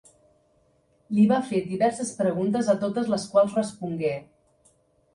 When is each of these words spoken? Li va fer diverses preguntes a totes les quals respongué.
Li 1.17 1.25
va 1.33 1.37
fer 1.51 1.61
diverses 1.67 2.15
preguntes 2.23 2.73
a 2.75 2.79
totes 2.87 3.15
les 3.15 3.31
quals 3.37 3.57
respongué. 3.63 4.19